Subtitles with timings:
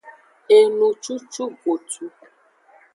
[0.57, 2.05] Enucucugotu.